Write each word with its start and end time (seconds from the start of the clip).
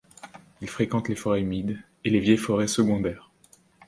Il 0.61 0.67
fréquente 0.67 1.09
les 1.09 1.15
forêts 1.15 1.41
humides 1.41 1.79
et 2.03 2.09
les 2.09 2.19
vieilles 2.19 2.35
forêts 2.35 2.65
secondaires. 2.65 3.29